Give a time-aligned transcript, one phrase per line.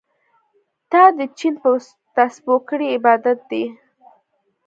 [0.91, 1.71] تا د چين په
[2.15, 3.63] تسبو کړی عبادت دی